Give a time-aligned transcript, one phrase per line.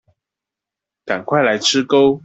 [1.05, 2.19] 趕快來吃鉤